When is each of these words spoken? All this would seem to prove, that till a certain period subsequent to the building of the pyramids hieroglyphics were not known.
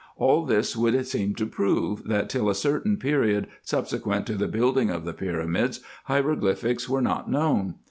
All 0.17 0.45
this 0.47 0.75
would 0.75 1.05
seem 1.05 1.35
to 1.35 1.45
prove, 1.45 2.05
that 2.05 2.27
till 2.27 2.49
a 2.49 2.55
certain 2.55 2.97
period 2.97 3.45
subsequent 3.61 4.25
to 4.25 4.33
the 4.33 4.47
building 4.47 4.89
of 4.89 5.05
the 5.05 5.13
pyramids 5.13 5.79
hieroglyphics 6.05 6.89
were 6.89 7.03
not 7.03 7.29
known. 7.29 7.75